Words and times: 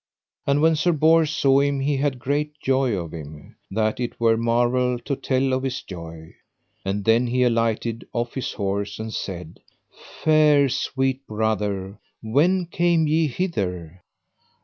And 0.47 0.61
when 0.63 0.75
Sir 0.75 0.93
Bors 0.93 1.29
saw 1.29 1.59
him 1.59 1.79
he 1.79 1.97
had 1.97 2.17
great 2.17 2.59
joy 2.59 2.93
of 2.97 3.11
him, 3.13 3.55
that 3.69 3.99
it 3.99 4.19
were 4.19 4.35
marvel 4.35 4.97
to 4.97 5.15
tell 5.15 5.53
of 5.53 5.61
his 5.61 5.83
joy. 5.83 6.33
And 6.83 7.05
then 7.05 7.27
he 7.27 7.43
alighted 7.43 8.07
off 8.11 8.33
his 8.33 8.53
horse, 8.53 8.97
and 8.97 9.13
said: 9.13 9.59
Fair 10.23 10.69
sweet 10.69 11.27
brother, 11.27 11.99
when 12.23 12.65
came 12.65 13.05
ye 13.05 13.27
hither? 13.27 14.01